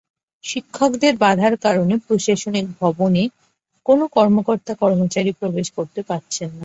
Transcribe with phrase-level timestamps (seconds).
[0.43, 3.23] শিক্ষকদের বাধার কারণে প্রশাসনিক ভবনে
[3.85, 6.59] কোনো কর্মকর্তা-কর্মচারী প্রবেশ করতে পারছেন না।